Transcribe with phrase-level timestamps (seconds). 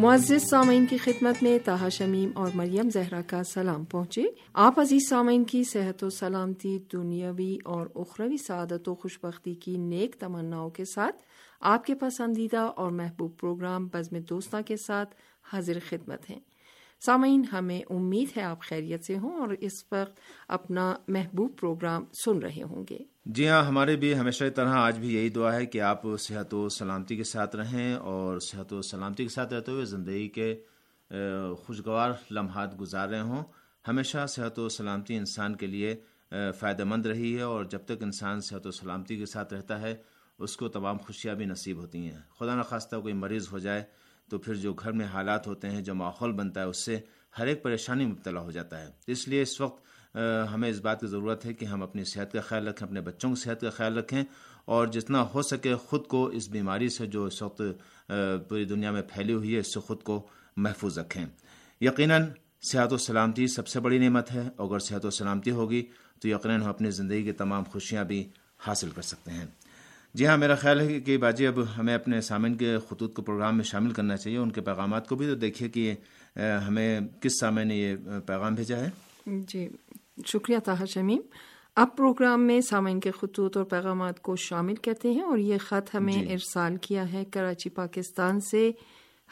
[0.00, 4.22] معزز سامعین کی خدمت میں تاہا شمیم اور مریم زہرا کا سلام پہنچے۔
[4.54, 10.16] آپ عزیز سامعین کی صحت و سلامتی، دنیاوی اور اخروی سعادت و خوشبختی کی نیک
[10.18, 11.16] تمناؤں کے ساتھ
[11.60, 15.14] آپ کے پسندیدہ اور محبوب پروگرام بزم دوستہ کے ساتھ
[15.52, 16.40] حاضر خدمت ہیں۔
[17.00, 22.38] سامعین، ہمیں امید ہے آپ خیریت سے ہوں اور اس وقت اپنا محبوب پروگرام سن
[22.38, 25.80] رہے ہوں گے۔ جی ہاں ہمارے بھی ہمیشہ طرح آج بھی یہی دعا ہے کہ
[25.80, 29.84] آپ صحت و سلامتی کے ساتھ رہیں اور صحت و سلامتی کے ساتھ رہتے ہوئے
[29.84, 30.54] زندگی کے
[31.58, 33.42] خوشگوار لمحات گزار رہے ہوں۔
[33.88, 35.94] ہمیشہ صحت و سلامتی انسان کے لیے
[36.58, 39.94] فائدہ مند رہی ہے اور جب تک انسان صحت و سلامتی کے ساتھ رہتا ہے،
[40.38, 43.82] اس کو تمام خوشیاں بھی نصیب ہوتی ہیں۔ خدا نخواستہ کوئی مریض ہو جائے
[44.30, 46.98] تو پھر جو گھر میں حالات ہوتے ہیں، جو ماحول بنتا ہے، اس سے
[47.38, 50.16] ہر ایک پریشانی مبتلا ہو جاتا ہے۔ اس لیے اس وقت
[50.54, 53.34] ہمیں اس بات کی ضرورت ہے کہ ہم اپنی صحت کا خیال رکھیں، اپنے بچوں
[53.34, 54.22] کی صحت کا خیال رکھیں
[54.64, 57.62] اور جتنا ہو سکے خود کو اس بیماری سے جو اس وقت
[58.48, 60.20] پوری دنیا میں پھیلی ہوئی ہے، اس سے خود کو
[60.56, 61.24] محفوظ رکھیں۔
[61.80, 62.24] یقیناً
[62.62, 65.82] صحت و سلامتی سب سے بڑی نعمت ہے اگر صحت و سلامتی ہوگی
[66.20, 69.46] تو یقیناً ہم اپنی زندگی کی تمام خوشیاں بھی حاصل کر سکتے ہیں۔
[70.14, 73.56] جی ہاں میرا خیال ہے کہ باجی اب ہمیں اپنے سامعین کے خطوط کو پروگرام
[73.56, 75.94] میں شامل کرنا چاہیے ان کے پیغامات کو بھی۔ تو دیکھیے کہ
[76.66, 78.90] ہمیں کس سامع نے یہ پیغام بھیجا ہے۔
[79.26, 79.68] جی
[80.26, 81.20] شکریہ طاہر شمیم۔
[81.76, 85.94] اب پروگرام میں سامعین کے خطوط اور پیغامات کو شامل کرتے ہیں اور یہ خط
[85.94, 86.32] ہمیں جی.
[86.32, 88.70] ارسال کیا ہے کراچی پاکستان سے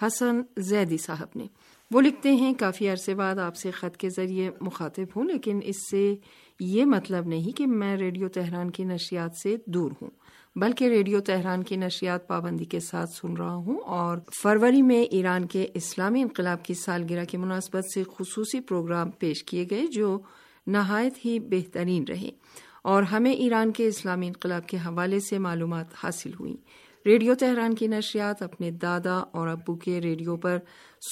[0.02, 1.46] حسن زیدی صاحب نے۔
[1.90, 5.76] وہ لکھتے ہیں کافی عرصے بعد آپ سے خط کے ذریعے مخاطب ہوں لیکن اس
[5.90, 6.14] سے
[6.60, 10.10] یہ مطلب نہیں کہ میں ریڈیو تہران کی نشریات سے دور ہوں۔
[10.56, 15.46] بلکہ ریڈیو تہران کی نشریات پابندی کے ساتھ سن رہا ہوں اور فروری میں ایران
[15.46, 20.18] کے اسلامی انقلاب کی سالگرہ کی مناسبت سے خصوصی پروگرام پیش کیے گئے جو
[20.66, 22.30] نہایت ہی بہترین رہے
[22.82, 26.56] اور ہمیں ایران کے اسلامی انقلاب کے حوالے سے معلومات حاصل ہوئی
[27.06, 30.58] ریڈیو تہران کی نشریات اپنے دادا اور ابو کے ریڈیو پر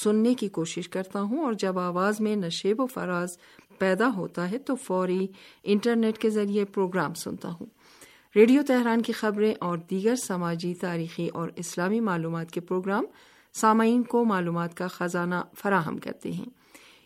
[0.03, 3.29] سننے کی کوشش کرتا ہوں اور جب آواز میں نشیب و فراز
[3.77, 5.27] پیدا ہوتا ہے تو فوری
[5.63, 7.67] انٹرنیٹ کے ذریعے پروگرام سنتا ہوں۔
[8.37, 13.05] ریڈیو تہران کی خبریں اور دیگر سماجی، تاریخی اور اسلامی معلومات کے پروگرام
[13.53, 16.45] سامعین کو معلومات کا خزانہ فراہم کرتے ہیں۔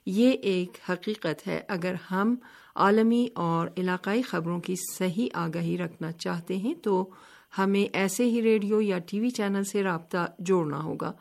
[0.05, 2.35] یہ ایک حقیقت ہے۔ اگر ہم
[2.75, 7.09] عالمی اور علاقائی خبروں کی صحیح آگاہی رکھنا چاہتے ہیں تو
[7.57, 11.13] ہمیں ایسے ہی ریڈیو یا ٹی وی چینل سے رابطہ جوڑنا ہوگا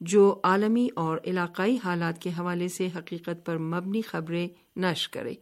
[0.00, 5.34] جو عالمی اور علاقائی حالات کے حوالے سے حقیقت پر مبنی خبریں نشر کرے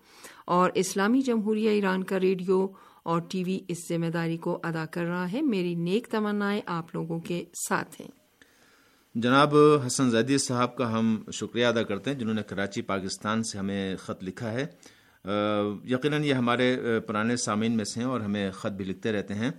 [0.45, 2.67] اور اسلامی جمہوریہ ایران کا ریڈیو
[3.07, 6.95] اور ٹی وی اس ذمہ داری کو ادا کر رہا ہے۔ میری نیک تمنائیں آپ
[6.95, 8.09] لوگوں کے ساتھ ہیں۔
[9.15, 9.55] جناب
[9.87, 13.97] حسن زیدی صاحب کا ہم شکریہ ادا کرتے ہیں، جنہوں نے کراچی، پاکستان سے ہمیں
[13.97, 14.67] خط لکھا ہے۔
[15.85, 19.51] یقیناً یہ ہمارے پرانے سامعین میں سے ہیں اور ہمیں خط بھی لکھتے رہتے ہیں۔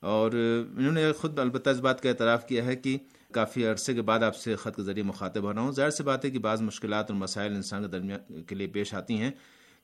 [0.00, 0.32] اور
[0.76, 2.98] انہوں نے خود البتہ اس بات کا اعتراف کیا ہے کہ
[3.32, 6.02] کافی عرصے کے بعد آپ سے خط کے ذریعے مخاطب ہو رہا ہوں۔ ظاہر سی
[6.02, 9.30] بات ہے کہ بعض مشکلات اور مسائل انسان کے درمیان کے لیے پیش آتی ہیں۔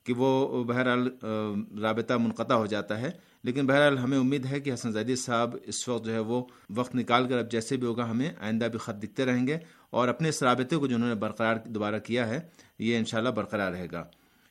[0.03, 1.09] کہ وہ بہرحال
[1.81, 3.11] رابطہ منقطع ہو جاتا ہے۔
[3.43, 6.95] لیکن بہرحال ہمیں امید ہے کہ حسن زیدی صاحب اس وقت جو ہے وہ وقت
[6.95, 9.57] نکال کر اب جیسے بھی ہوگا ہمیں آئندہ بھی خط دکھتے رہیں گے
[9.89, 12.39] اور اپنے اس رابطے کو جو انہوں نے برقرار دوبارہ کیا ہے،
[12.79, 14.03] یہ انشاءاللہ برقرار رہے گا۔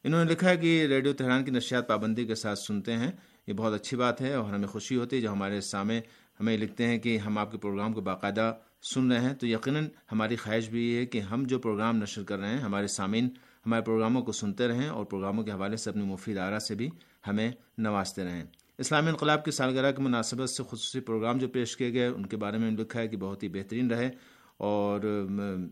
[0.04, 3.10] انہوں نے لکھا ہے کہ ریڈیو تہران کی نشیات پابندی کے ساتھ سنتے ہیں۔
[3.46, 6.00] یہ بہت اچھی بات ہے اور ہمیں خوشی ہوتی ہے جو ہمارے سامنے
[6.40, 8.54] ہمیں لکھتے ہیں کہ ہم آپ کے پروگرام کو باقاعدہ
[8.94, 12.22] سن رہے ہیں۔ تو یقیناً ہماری خواہش بھی یہ ہے کہ ہم جو پروگرام نشر
[12.22, 13.28] کر رہے ہیں، ہمارے سامعین
[13.67, 16.89] ہمارے پروگراموں کو سنتے رہیں اور پروگراموں کے حوالے سے اپنی مفید آرا سے بھی
[17.27, 18.45] ہمیں نوازتے رہیں۔
[18.78, 22.37] اسلامی انقلاب کی سالگرہ کی مناسبت سے خصوصی پروگرام جو پیش کیے گئے، ان کے
[22.37, 24.11] بارے میں لکھا ہے کہ بہت ہی بہترین رہے
[24.56, 25.00] اور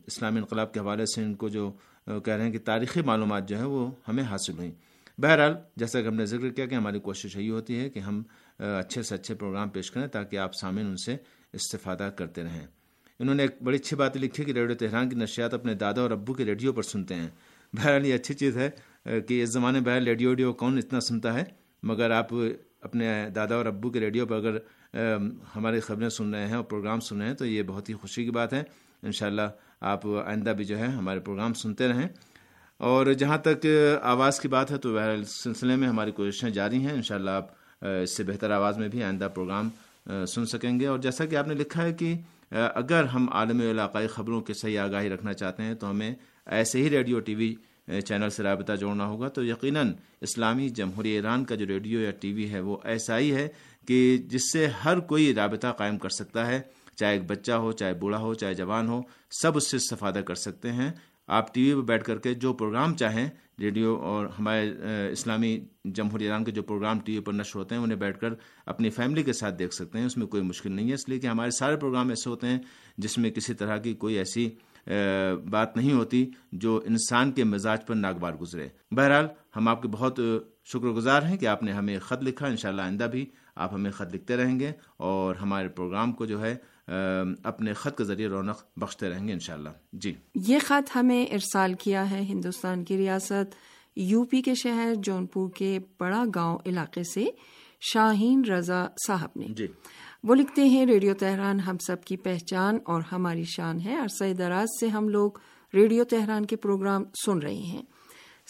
[0.06, 1.71] اسلامی انقلاب کے حوالے سے ان کو جو
[2.06, 4.72] کہہ رہے ہیں کہ تاریخی معلومات جو ہیں وہ ہمیں حاصل ہوئیں۔
[5.19, 8.22] بہرحال، جیسا کہ ہم نے ذکر کیا کہ ہماری کوشش یہی ہوتی ہے کہ ہم
[8.59, 11.16] اچھے سے اچھے پروگرام پیش کریں تاکہ آپ سامعین ان سے
[11.53, 12.66] استفادہ کرتے رہیں۔
[13.21, 16.10] انہوں نے ایک بڑی اچھی بات لکھی کہ ریڈیو تہران کی نشیات اپنے دادا اور
[16.10, 17.28] ابو کے ریڈیو پر سنتے ہیں۔
[17.72, 18.71] بہرحال یہ اچھی چیز ہے
[19.21, 21.45] کہ اس زمانے میں بہرحال ریڈیو ویڈیو کون اتنا سنتا ہے،
[21.83, 22.28] مگر آپ
[22.83, 24.57] اپنے دادا اور ابو کے ریڈیو پر اگر
[25.57, 28.25] ہماری خبریں سن رہے ہیں اور پروگرام سن رہے ہیں، تو یہ بہت ہی خوشی
[28.25, 28.63] کی بات ہے۔
[29.03, 29.43] انشاءاللہ
[29.81, 32.09] آپ آئندہ بھی جو ہے ہمارے پروگرام سنتے رہیں۔
[32.78, 33.67] اور جہاں تک
[34.03, 37.47] آواز کی بات ہے، تو بہرحال سلسلے میں ہماری کوششیں جاری ہیں۔ انشاءاللہ آپ
[38.03, 39.69] اس سے بہتر آواز میں بھی آئندہ پروگرام
[40.27, 42.15] سن سکیں گے۔ اور جیسا کہ آپ نے لکھا ہے کہ
[42.51, 46.15] اگر ہم عالمی علاقائی خبروں کی صحیح آگاہی رکھنا چاہتے ہیں، تو ہمیں
[46.47, 47.54] ایسے ہی ریڈیو ٹی وی
[48.07, 52.33] چینل سے رابطہ جوڑنا ہوگا۔ تو یقیناً اسلامی جمہوری ایران کا جو ریڈیو یا ٹی
[52.33, 53.48] وی ہے وہ ایسا ہی ہے
[53.87, 56.60] کہ جس سے ہر کوئی رابطہ قائم کر سکتا ہے،
[56.97, 60.34] چاہے ایک بچہ ہو، چاہے بوڑھا ہو، چاہے جوان ہو، سب اس سے استفادہ کر
[60.34, 60.91] سکتے ہیں۔
[61.28, 63.28] آپ ٹی وی پہ بیٹھ کر کے جو پروگرام چاہیں،
[63.60, 64.71] ریڈیو اور ہمارے
[65.13, 68.34] اسلامی جمہوری ایران کے جو پروگرام ٹی وی پر نشر ہوتے ہیں، انہیں بیٹھ کر
[68.66, 71.19] اپنی فیملی کے ساتھ دیکھ سکتے ہیں۔ اس میں کوئی مشکل نہیں ہے۔ اس لیے
[71.19, 72.59] کہ ہمارے سارے پروگرام ایسے ہوتے ہیں
[72.98, 74.51] جس میں کسی طرح کی کوئی ایسی
[75.51, 79.27] بات نہیں ہوتی جو انسان کے مزاج پر ناگوار گزرے۔ بہرحال
[79.57, 80.21] ہم آپ کے بہت
[80.65, 84.15] شکر گزار ہیں کہ آپ نے ہمیں خط لکھا۔ انشاءاللہ آئندہ بھی آپ ہمیں خط
[84.15, 86.57] لکھتے رہیں گے اور ہمارے پروگرام کو جو ہے
[87.42, 92.10] اپنے خط کے ذریعے رونق بخشتے رہیں گے انشاءاللہ۔ جی۔ یہ خط ہمیں ارسال کیا
[92.10, 93.54] ہے ہندوستان کی ریاست
[93.97, 97.27] یو پی کے شہر جونپور کے بڑا گاؤں علاقے سے
[97.81, 99.66] شاہین رضا صاحب نے۔ جی۔
[100.25, 104.69] وہ لکھتے ہیں، ریڈیو تہران ہم سب کی پہچان اور ہماری شان ہے۔ عرصہ دراز
[104.81, 105.31] سے ہم لوگ
[105.75, 107.83] ریڈیو تہران کے پروگرام سن رہے ہیں۔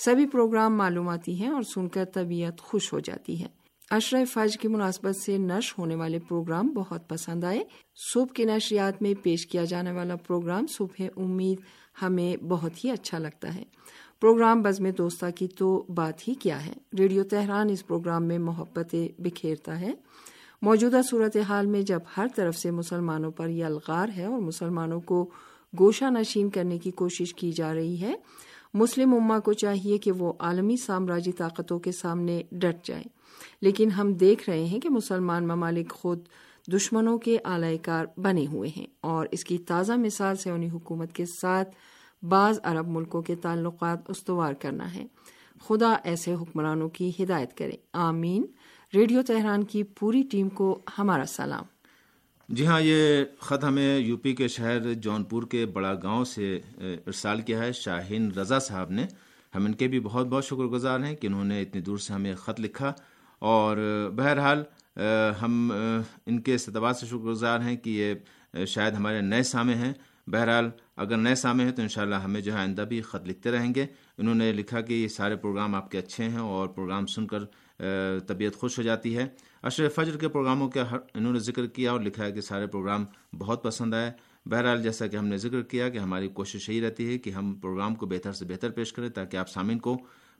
[0.05, 3.49] سبھی پروگرام معلوماتی ہیں اور سن کر طبیعت خوش ہو جاتی ہے۔
[3.91, 7.65] اشرف فج کی مناسبت سے نشر ہونے والے پروگرام بہت پسند آئے۔
[8.15, 11.59] صبح کی نشریات میں پیش کیا جانے والا پروگرام صبح امید
[12.03, 13.63] ہمیں بہت ہی اچھا لگتا ہے۔
[14.21, 19.09] پروگرام بزم دوستہ کی تو بات ہی کیا ہے۔ ریڈیو تہران اس پروگرام میں محبتیں
[19.19, 19.93] بکھیرتا ہے۔
[20.62, 25.31] موجودہ صورتحال میں جب ہر طرف سے مسلمانوں پر یہ الغار ہے اور مسلمانوں کو
[25.79, 28.15] گوشہ نشین کرنے کی کوشش کی جا رہی ہے،
[28.75, 33.05] مسلم اما کو چاہیے کہ وہ عالمی سامراجی طاقتوں کے سامنے ڈٹ جائیں۔
[33.61, 36.19] لیکن ہم دیکھ رہے ہیں کہ مسلمان ممالک خود
[36.73, 41.12] دشمنوں کے اعلی کار بنے ہوئے ہیں اور اس کی تازہ مثال سے انہیں حکومت
[41.12, 41.69] کے ساتھ
[42.25, 45.07] بعض عرب ملکوں کے تعلقات استوار کرنا ہے۔
[45.69, 48.47] خدا ایسے حکمرانوں کی ہدایت کرے۔ آمین۔
[48.95, 51.65] ریڈیو تہران کی پوری ٹیم کو ہمارا سلام۔
[52.49, 57.41] جی ہاں یہ خط ہمیں یو پی کے شہر جونپور کے بڑا گاؤں سے ارسال
[57.41, 59.07] کیا ہے۔ شاہین رضا صاحب نے
[59.55, 62.13] ہم ان کے بھی بہت بہت شکر گزار ہیں کہ انہوں نے اتنی دور سے
[62.13, 62.93] ہمیں خط لکھا۔
[63.39, 63.77] اور
[64.17, 64.63] بہرحال
[65.43, 65.73] ہم
[66.27, 69.93] ان کے اعتبار سے شکر گزار ہیں کہ یہ شاید ہمارے نئے سامے ہیں۔
[70.27, 73.75] بہرحال، اگر نئے سامے ہیں تو انشاءاللہ ہمیں جو ہے آئندہ بھی خط لکھتے رہیں
[73.75, 73.87] گے۔
[74.19, 77.45] انہوں نے لکھا کہ یہ سارے پروگرام آپ کے اچھے ہیں اور پروگرام سن کر
[78.27, 79.27] طبیعت خوش ہو جاتی ہے۔
[79.62, 80.85] اشرف فجر کے پروگراموں کا
[81.15, 83.05] انہوں نے ذکر کیا اور لکھا ہے کہ سارے پروگرام
[83.38, 84.11] بہت پسند آئے۔
[84.47, 87.55] بہرحال جیسا کہ ہم نے ذکر کیا کہ ہماری کوشش یہی رہتی ہے کہ ہم
[87.55, 89.97] پروگرام کو بہتر سے بہتر پیش کریں تاکہ آپ سامعین کو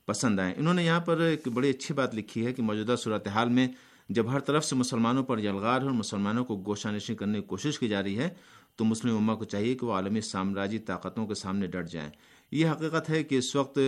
[0.07, 3.49] پسند آئیں۔ انہوں نے یہاں پر ایک بڑی اچھی بات لکھی ہے کہ موجودہ صورتحال
[3.49, 3.69] میں
[4.09, 7.79] جب ہر طرف سے مسلمانوں پر یلغار اور مسلمانوں کو گوشہ نشین کرنے کی کوشش
[7.79, 8.29] کی جا رہی ہے،
[8.77, 12.11] تو مسلم اما کو چاہیے کہ وہ عالمی سامراجی طاقتوں کے سامنے ڈٹ جائیں۔
[12.51, 13.79] یہ حقیقت ہے کہ اس وقت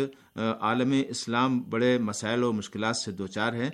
[0.60, 3.70] عالم اسلام بڑے مسائل اور مشکلات سے دوچار ہے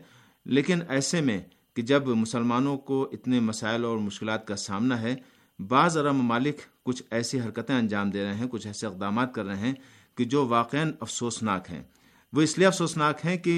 [0.46, 1.38] لیکن ایسے میں
[1.76, 5.14] کہ جب مسلمانوں کو اتنے مسائل اور مشکلات کا سامنا ہے،
[5.58, 9.56] بعض عرب ممالک کچھ ایسی حرکتیں انجام دے رہے ہیں، کچھ ایسے اقدامات کر رہے
[9.56, 9.74] ہیں
[10.18, 11.82] کہ جو واقع افسوسناک ہیں۔
[12.32, 13.54] وہ اس لیے افسوسناک ہیں کہ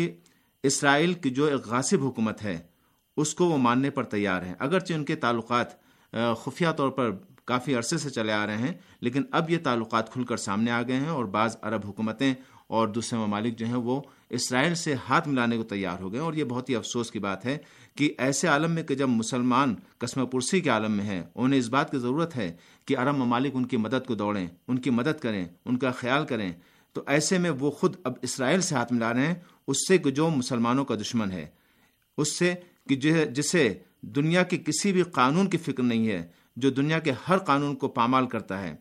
[0.65, 2.59] اسرائیل کی جو ایک غاصب حکومت ہے،
[3.17, 5.79] اس کو وہ ماننے پر تیار ہیں اگرچہ ان کے تعلقات
[6.43, 7.11] خفیہ طور پر
[7.44, 10.82] کافی عرصے سے چلے آ رہے ہیں، لیکن اب یہ تعلقات کھل کر سامنے آ
[10.82, 12.32] گئے ہیں اور بعض عرب حکومتیں
[12.66, 14.00] اور دوسرے ممالک جو ہیں وہ
[14.31, 17.44] اسرائیل سے ہاتھ ملانے کو تیار ہو گئے اور یہ بہت ہی افسوس کی بات
[17.46, 17.56] ہے
[17.96, 21.69] کہ ایسے عالم میں کہ جب مسلمان قسم پرسی کے عالم میں ہیں، انہیں اس
[21.69, 22.52] بات کی ضرورت ہے
[22.88, 26.26] کہ عرب ممالک ان کی مدد کو دوڑیں، ان کی مدد کریں، ان کا خیال
[26.26, 26.50] کریں۔
[26.96, 29.34] تو ایسے میں وہ خود اب اسرائیل سے ہاتھ ملا رہے ہیں،
[29.69, 31.46] اس سے کہ جو مسلمانوں کا دشمن ہے،
[32.19, 32.54] اس سے
[32.88, 32.96] کہ
[33.26, 33.72] جسے
[34.14, 36.22] دنیا کے کسی بھی قانون کی فکر نہیں ہے
[36.57, 38.76] جو دنیا کے ہر قانون کو پامال کرتا ہے۔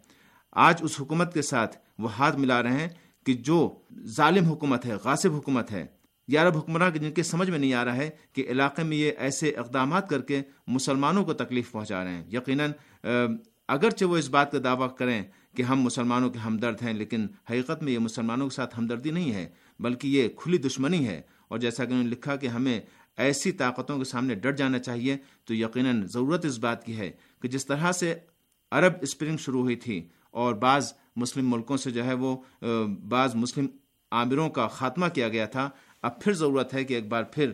[0.51, 2.89] آج اس حکومت کے ساتھ وہ ہاتھ ملا رہے ہیں
[3.25, 5.85] کہ جو ظالم حکومت ہے، غاصب حکومت ہے۔
[6.27, 9.11] یا عرب حکمراں جن کے سمجھ میں نہیں آ رہا ہے کہ علاقے میں یہ
[9.17, 12.71] ایسے اقدامات کر کے مسلمانوں کو تکلیف پہنچا رہے ہیں۔ یقیناً
[13.67, 15.23] اگرچہ وہ اس بات کا دعویٰ کریں
[15.55, 19.33] کہ ہم مسلمانوں کے ہمدرد ہیں، لیکن حقیقت میں یہ مسلمانوں کے ساتھ ہمدردی نہیں
[19.33, 19.49] ہے،
[19.79, 22.81] بلکہ یہ کھلی دشمنی ہے۔ اور جیسا کہ انہوں نے لکھا کہ ہمیں
[23.19, 27.11] ایسی طاقتوں کے سامنے ڈٹ جانا چاہیے، تو یقیناً ضرورت اس بات کی ہے
[27.41, 28.13] کہ جس طرح سے
[28.71, 32.35] عرب اسپرنگ شروع ہوئی تھی اور بعض مسلم ملکوں سے جو ہے وہ
[33.09, 33.67] بعض مسلم
[34.11, 35.69] عامروں کا خاتمہ کیا گیا تھا،
[36.03, 37.51] اب پھر ضرورت ہے کہ ایک بار پھر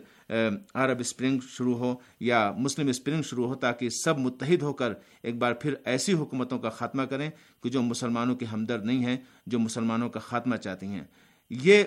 [0.74, 4.94] عرب اسپرنگ شروع ہو یا مسلم اسپرنگ شروع ہو تاکہ سب متحد ہو کر
[5.24, 7.30] ایک بار پھر ایسی حکومتوں کا خاتمہ کریں
[7.64, 9.18] کہ جو مسلمانوں کے ہمدرد نہیں ہیں،
[9.48, 11.04] جو مسلمانوں کا خاتمہ چاہتی ہیں۔
[11.52, 11.84] یہ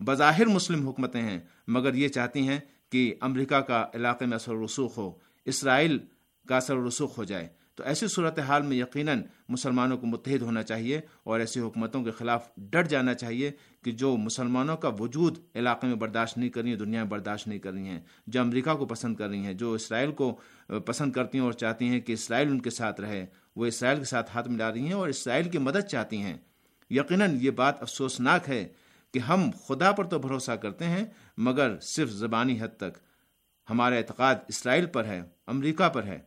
[0.00, 1.38] بظاہر مسلم حکومتیں ہیں،
[1.68, 2.58] مگر یہ چاہتی ہیں
[2.92, 5.10] کہ امریکہ کا علاقے میں اثر رسوخ ہو،
[5.44, 5.98] اسرائیل
[6.48, 11.00] کا اثر رسوخ ہو جائے۔ تو ایسی صورتحال میں یقیناً مسلمانوں کو متحد ہونا چاہیے
[11.24, 13.50] اور ایسی حکومتوں کے خلاف ڈٹ جانا چاہیے
[13.84, 17.48] کہ جو مسلمانوں کا وجود علاقے میں برداشت نہیں کر رہی ہیں، دنیا میں برداشت
[17.48, 21.12] نہیں کر رہی ہیں، جو امریکہ کو پسند کر رہی ہیں، جو اسرائیل کو پسند
[21.12, 24.30] کرتی ہیں اور چاہتی ہیں کہ اسرائیل ان کے ساتھ رہے، وہ اسرائیل کے ساتھ
[24.34, 26.36] ہاتھ ملا رہی ہیں اور اسرائیل کی مدد چاہتی ہیں۔
[26.90, 28.68] یقیناً یہ بات افسوسناک ہے
[29.12, 31.04] کہ ہم خدا پر تو بھروسہ کرتے ہیں،
[31.36, 32.98] مگر صرف زبانی حد تک۔
[33.70, 36.18] ہمارا اعتقاد اسرائیل پر ہے امریکہ پر ہے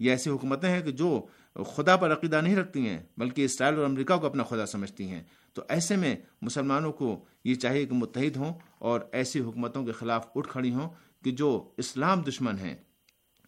[0.00, 1.26] یہ ایسی حکومتیں ہیں کہ جو
[1.66, 5.22] خدا پر عقیدہ نہیں رکھتی ہیں، بلکہ اسرائیل اور امریکہ کو اپنا خدا سمجھتی ہیں۔
[5.52, 10.26] تو ایسے میں مسلمانوں کو یہ چاہیے کہ متحد ہوں اور ایسی حکومتوں کے خلاف
[10.34, 10.88] اٹھ کھڑی ہوں
[11.24, 12.76] کہ جو اسلام دشمن ہیں،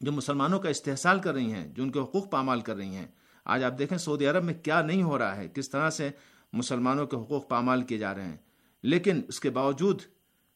[0.01, 3.07] جو مسلمانوں کا استحصال کر رہی ہیں، جو ان کے حقوق پامال کر رہی ہیں۔
[3.45, 6.11] آج آپ دیکھیں سعودی عرب میں کیا نہیں ہو رہا ہے، کس طرح سے
[6.53, 8.37] مسلمانوں کے حقوق پامال کیے جا رہے ہیں۔
[8.83, 10.03] لیکن اس کے باوجود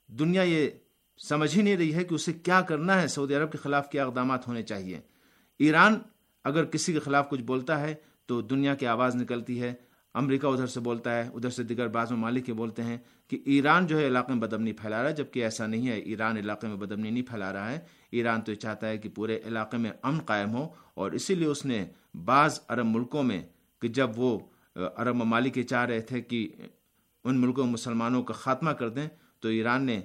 [0.07, 0.71] دنیا یہ
[1.19, 4.07] سمجھ ہی نہیں رہی ہے کہ اسے کیا کرنا ہے، سعودی عرب کے خلاف کیا
[4.07, 5.01] اقدامات ہونے چاہیے۔
[5.59, 5.99] ایران
[6.45, 7.95] اگر کسی کے خلاف کچھ بولتا ہے
[8.27, 9.75] تو دنیا کی آواز نکلتی ہے۔
[10.15, 12.99] امریکہ ادھر سے بولتا ہے، ادھر سے دیگر بعض ممالک کے بولتے ہیں
[13.29, 16.37] کہ ایران جو ہے علاقے میں بدمنی پھیلا رہا ہے، جبکہ ایسا نہیں ہے۔ ایران
[16.37, 19.77] علاقے میں بدمنی نہیں پھیلا رہا ہے۔ ایران تو یہ چاہتا ہے کہ پورے علاقے
[19.77, 21.87] میں امن قائم ہو اور اسی لیے اس نے
[22.25, 23.43] بعض عرب ملکوں میں
[23.81, 24.39] کہ جب وہ
[24.97, 26.49] عرب ممالک یہ چاہ رہے تھے کہ
[27.25, 29.09] ان ملکوں مسلمانوں کا خاتمہ کر دیں
[29.41, 30.01] تو ایران نے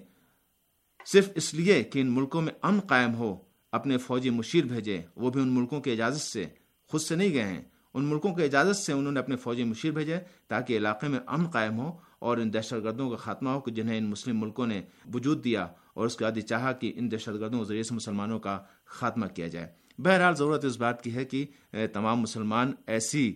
[1.05, 3.35] صرف اس لیے کہ ان ملکوں میں امن قائم ہو،
[3.71, 6.45] اپنے فوجی مشیر بھیجے۔ وہ بھی ان ملکوں کی اجازت سے،
[6.87, 7.61] خود سے نہیں گئے ہیں۔
[7.93, 11.49] ان ملکوں کی اجازت سے انہوں نے اپنے فوجی مشیر بھیجے تاکہ علاقے میں امن
[11.49, 14.81] قائم ہو اور ان دہشت گردوں کا خاتمہ ہو کہ جنہیں ان مسلم ملکوں نے
[15.13, 18.39] وجود دیا اور اس کے بعد چاہا کہ ان دہشت گردوں کے ذریعے سے مسلمانوں
[18.39, 21.45] کا خاتمہ کیا جائے۔ بہرحال ضرورت اس بات کی ہے کہ
[21.93, 23.35] تمام مسلمان ایسی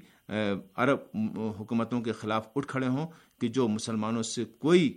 [0.75, 1.00] عرب
[1.59, 3.07] حکومتوں کے خلاف اٹھ کھڑے ہوں
[3.41, 4.93] کہ جو مسلمانوں سے کوئی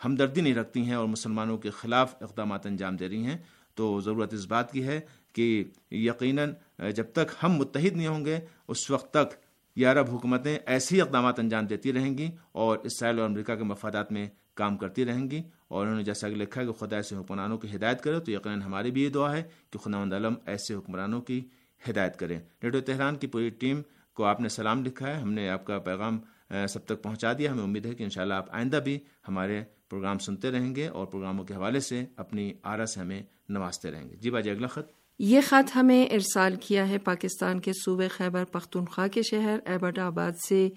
[0.00, 3.36] ہمدردی نہیں رکھتی ہیں اور مسلمانوں کے خلاف اقدامات انجام دے رہی ہیں،
[3.74, 5.00] تو ضرورت اس بات کی ہے
[5.32, 6.52] کہ یقیناً
[6.96, 8.38] جب تک ہم متحد نہیں ہوں گے،
[8.68, 9.34] اس وقت تک
[9.76, 14.12] یہ عرب حکومتیں ایسی اقدامات انجام دیتی رہیں گی اور اسرائیل اور امریکہ کے مفادات
[14.12, 17.16] میں کام کرتی رہیں گی۔ اور انہوں نے جیسا کہ لکھا ہے کہ خدا ایسے
[17.16, 20.34] حکمرانوں کی ہدایت کرے، تو یقیناً ہماری بھی یہ دعا ہے کہ خدا مند علم
[20.46, 21.40] ایسے حکمرانوں کی
[21.82, 23.80] ہدایت کریں ریڈیو تہران کی پوری ٹیم
[24.16, 26.18] کو آپ نے سلام لکھا ہے، ہم نے آپ کا پیغام
[26.68, 30.50] سب تک پہنچا دیا۔ ہمیں امید ہے کہ انشاءاللہ آپ آئندہ بھی ہمارے پروگرام سنتے
[30.50, 34.30] رہیں گے اور پروگراموں کے حوالے سے اپنی آرا سے ہمیں نوازتے رہیں گے۔ جی
[34.30, 39.22] باجی، اگلا خط۔ یہ خط ہمیں ارسال کیا ہے پاکستان کے صوبے خیبر پختونخوا کے
[39.22, 40.68] شہر ایبٹ آباد سے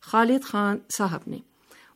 [0.00, 1.38] خالد خان صاحب نے۔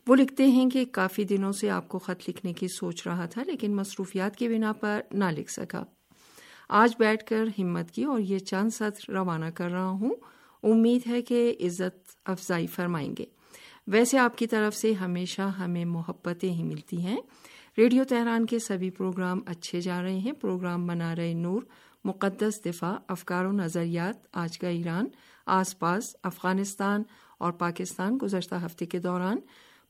[0.07, 3.43] وہ لکھتے ہیں کہ کافی دنوں سے آپ کو خط لکھنے کی سوچ رہا تھا،
[3.47, 5.85] لیکن مصروفیات کی بنا پر نہ لکھ سکا۔
[6.69, 10.15] آج بیٹھ کر ہمت کی اور یہ چند سطر روانہ کر رہا ہوں۔
[10.65, 13.25] امید ہے کہ عزت افزائی فرمائیں گے۔
[13.87, 17.21] ویسے آپ کی طرف سے ہمیشہ ہمیں محبتیں ہی ملتی ہیں۔
[17.79, 21.63] ریڈیو تہران کے سبھی پروگرام اچھے جا رہے ہیں۔ پروگرام بنا رہے نور،
[22.05, 25.07] مقدس دفاع، افکار و نظریات، آج کا ایران،
[25.47, 27.03] آس پاس، افغانستان
[27.39, 29.37] اور پاکستان گزشتہ ہفتے کے دوران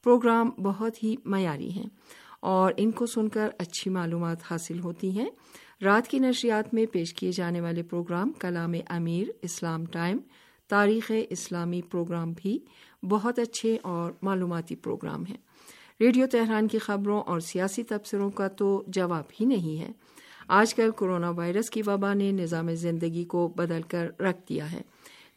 [0.04, 1.86] پروگرام بہت ہی معیاری ہیں
[2.40, 5.30] اور ان کو سن کر اچھی معلومات حاصل ہوتی ہیں۔
[5.82, 10.18] رات کی نشریات میں پیش کیے جانے والے پروگرام کلام امیر، اسلام ٹائم
[10.70, 12.58] تاریخ اسلامی پروگرام بھی
[13.02, 15.36] بہت اچھے اور معلوماتی پروگرام ہیں۔
[16.00, 19.90] ریڈیو تہران کی خبروں اور سیاسی تبصروں کا تو جواب ہی نہیں ہے۔
[20.48, 24.82] آج کل کورونا وائرس کی وبا نے نظام زندگی کو بدل کر رکھ دیا ہے،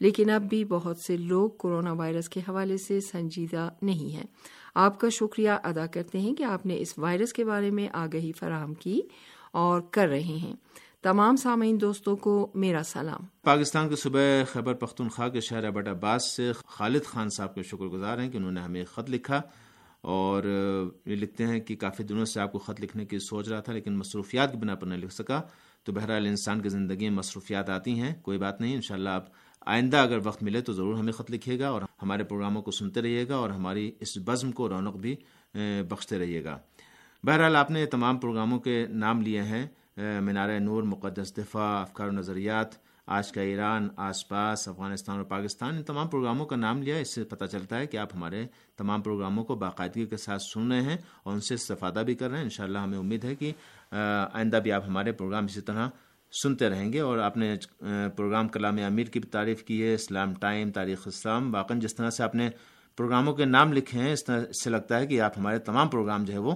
[0.00, 4.26] لیکن اب بھی بہت سے لوگ کورونا وائرس کے حوالے سے سنجیدہ نہیں ہیں۔
[4.74, 8.32] آپ کا شکریہ ادا کرتے ہیں کہ آپ نے اس وائرس کے بارے میں آگہی
[8.32, 9.00] فراہم کی
[9.52, 10.56] اور کر رہے ہیں۔
[11.02, 14.20] تمام سامعین دوستوں کو میرا سلام۔ پاکستان کے صبح
[14.52, 18.36] خیبر پختونخوا کے شہر بٹ عباس سے خالد خان صاحب کے شکر گزار ہیں کہ
[18.36, 19.40] انہوں نے ہمیں خط لکھا
[20.00, 20.44] اور
[21.06, 23.72] یہ لکھتے ہیں کہ کافی دنوں سے آپ کو خط لکھنے کی سوچ رہا تھا
[23.72, 25.42] لیکن مصروفیات کی بنا پر نہیں لکھ سکا۔
[25.84, 29.24] تو بہرحال انسان کی زندگی میں مصروفیات آتی ہیں، کوئی بات نہیں، انشاءاللہ آپ
[29.66, 33.02] آئندہ اگر وقت ملے تو ضرور ہمیں خط لکھیے گا اور ہمارے پروگراموں کو سنتے
[33.02, 35.16] رہیے گا اور ہماری اس بزم کو رونق بھی
[35.88, 36.58] بخشتے رہیے گا۔
[37.22, 39.66] بہرحال آپ نے تمام پروگراموں کے نام لیے ہیں۔
[39.98, 42.74] مینار نور، مقدس دفاع، افکار و نظریات،
[43.06, 47.14] آج کا ایران، آس پاس، افغانستان اور پاکستان، ان تمام پروگراموں کا نام لیا، اس
[47.14, 48.44] سے پتہ چلتا ہے کہ آپ ہمارے
[48.76, 52.28] تمام پروگراموں کو باقاعدگی کے ساتھ سن رہے ہیں اور ان سے استفادہ بھی کر
[52.30, 53.52] رہے ہیں۔ انشاءاللہ ہمیں امید ہے کہ
[53.92, 55.88] آئندہ بھی آپ ہمارے پروگرام اسی طرح
[56.32, 57.54] سنتے رہیں گے اور آپ نے
[58.16, 62.10] پروگرام کلام امیر کی بھی تعریف کی ہے، اسلام ٹائم، تاریخ اسلام واقع جس طرح
[62.10, 62.48] سے آپ نے
[62.98, 66.24] پروگراموں کے نام لکھے ہیں، اس طرح سے لگتا ہے کہ آپ ہمارے تمام پروگرام
[66.24, 66.54] جو ہے وہ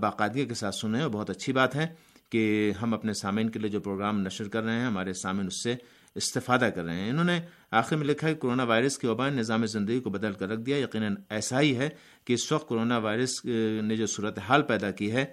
[0.00, 1.86] باقاعدگی کے ساتھ سنیں اور بہت اچھی بات ہے۔
[2.30, 5.62] کہ ہم اپنے سامعین کے لیے جو پروگرام نشر کر رہے ہیں، ہمارے سامعین اس
[5.62, 5.74] سے
[6.16, 9.28] استفادہ کر رہے ہیں۔ انہوں نے آخر میں لکھا ہے کہ کرونا وائرس کی وبا
[9.28, 11.88] نے نظام زندگی کو بدل کر رکھ دیا۔ یقیناً ایسا ہی ہے
[12.24, 15.24] کہ اس وقت کرونا وائرس نے جو صورت حال پیدا کی ہے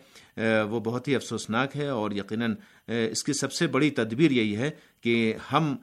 [0.70, 2.56] وہ بہت ہی افسوسناک ہے اور یقیناً
[2.88, 4.70] اس کی سب سے بڑی تدبیر یہی ہے
[5.02, 5.76] کہ ہم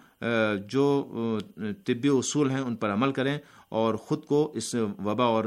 [0.68, 1.38] جو
[1.84, 5.44] طبی اصول ہیں، ان پر عمل کریں اور خود کو اس وبا اور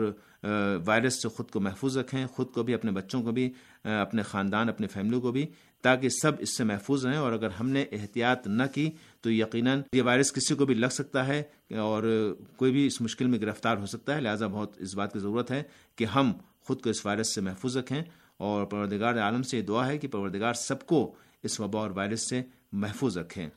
[0.86, 3.54] وائرس سے خود کو محفوظ رکھیں، خود کو بھی، اپنے بچوں کو بھی
[3.84, 5.48] اپنے خاندان، اپنے فیملی کو بھی،
[5.82, 8.92] تاکہ سب اس سے محفوظ رہیں۔ اور اگر ہم نے احتیاط نہ کی
[9.22, 11.44] تو یقیناً یہ وائرس کسی کو بھی لگ سکتا ہے
[11.78, 15.20] اور کوئی بھی اس مشکل میں گرفتار ہو سکتا ہے۔ لہٰذا بہت اس بات کی
[15.20, 15.64] ضرورت ہے
[15.96, 18.02] کہ ہم خود کو اس وائرس سے محفوظ رکھیں۔
[18.38, 22.30] اور پروردگار عالم سے یہ دعا ہے کہ پروردگار سب کو اس وبا اور وائرس
[22.30, 22.42] سے
[22.72, 23.50] محفوظ رکھیں۔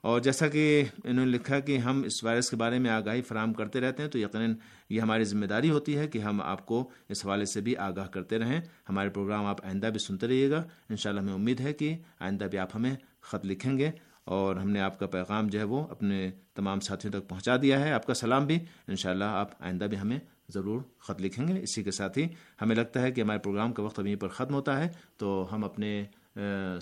[0.00, 3.52] اور جیسا کہ انہوں نے لکھا کہ ہم اس وائرس کے بارے میں آگاہی فراہم
[3.52, 4.54] کرتے رہتے ہیں تو یقیناً
[4.90, 8.06] یہ ہماری ذمہ داری ہوتی ہے کہ ہم آپ کو اس حوالے سے بھی آگاہ
[8.06, 11.96] کرتے رہیں۔ ہمارے پروگرام آپ آئندہ بھی سنتے رہیے گا۔ انشاءاللہ ہمیں امید ہے کہ
[12.20, 13.90] آئندہ بھی آپ ہمیں خط لکھیں گے۔
[14.24, 17.80] اور ہم نے آپ کا پیغام جو ہے وہ اپنے تمام ساتھیوں تک پہنچا دیا
[17.80, 20.18] ہے۔ آپ کا سلام بھی۔ انشاءاللہ آپ آئندہ بھی ہمیں
[20.48, 22.26] ضرور خط لکھیں گے۔ اسی کے ساتھ ہی
[22.62, 25.64] ہمیں لگتا ہے کہ ہمارے پروگرام کا وقت ابھی پر ختم ہوتا ہے۔ تو ہم
[25.64, 26.04] اپنے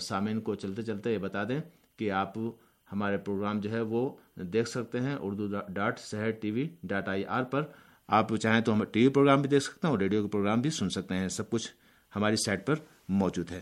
[0.01, 1.61] سامعین کو چلتے چلتے یہ بتا دیں
[1.97, 2.33] کہ آپ
[2.91, 7.43] ہمارے پروگرام جو ہے وہ دیکھ سکتے ہیں Urdu dot Sahar TV dot I R
[7.43, 7.63] پر۔
[8.07, 10.61] آپ چاہیں تو ہم ٹی وی پروگرام بھی دیکھ سکتے ہیں اور ریڈیو کے پروگرام
[10.61, 11.71] بھی سن سکتے ہیں۔ سب کچھ
[12.15, 12.75] ہماری سائٹ پر
[13.09, 13.61] موجود ہے۔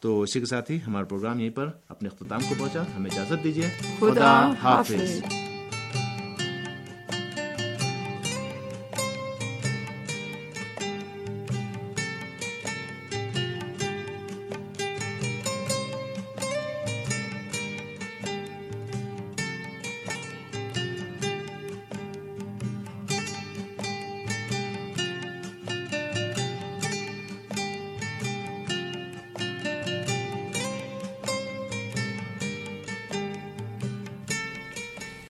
[0.00, 3.44] تو اسی کے ساتھ ہی ہمارا پروگرام یہیں پر اپنے اختتام کو پہنچا۔ ہمیں اجازت
[3.44, 3.68] دیجیے
[4.00, 5.43] خدا حافظ۔